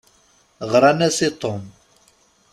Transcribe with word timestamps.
Ɣṛan-as 0.71 1.17
i 1.27 1.29
Tom. 1.41 1.63